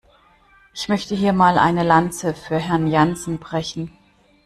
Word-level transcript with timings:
Ich 0.73 0.89
möchte 0.89 1.13
hier 1.13 1.31
mal 1.31 1.59
eine 1.59 1.83
Lanze 1.83 2.33
für 2.33 2.57
Herrn 2.57 2.87
Jansen 2.87 3.37
brechen. 3.37 3.95